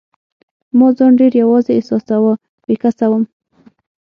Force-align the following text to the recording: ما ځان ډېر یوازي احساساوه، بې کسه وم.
ما 0.77 0.87
ځان 0.97 1.11
ډېر 1.19 1.33
یوازي 1.41 1.71
احساساوه، 1.75 2.33
بې 2.65 2.75
کسه 2.83 3.05
وم. 3.09 3.23